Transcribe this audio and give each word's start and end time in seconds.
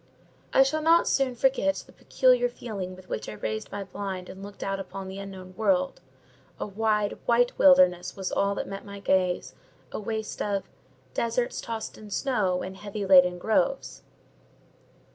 I 0.51 0.63
shall 0.63 0.81
not 0.81 1.07
soon 1.07 1.35
forget 1.35 1.75
the 1.85 1.91
peculiar 1.91 2.49
feeling 2.49 2.95
with 2.95 3.07
which 3.07 3.29
I 3.29 3.33
raised 3.33 3.71
my 3.71 3.83
blind 3.83 4.29
and 4.29 4.41
looked 4.41 4.63
out 4.63 4.79
upon 4.79 5.07
the 5.07 5.19
unknown 5.19 5.53
world: 5.55 6.01
a 6.59 6.65
wide, 6.65 7.19
white 7.27 7.55
wilderness 7.59 8.15
was 8.15 8.31
all 8.31 8.55
that 8.55 8.67
met 8.67 8.83
my 8.83 8.99
gaze; 8.99 9.53
a 9.91 9.99
waste 9.99 10.41
of 10.41 10.63
Deserts 11.13 11.61
tossed 11.61 11.99
in 11.99 12.09
snow, 12.09 12.63
And 12.63 12.77
heavy 12.77 13.05
laden 13.05 13.37
groves. 13.37 14.01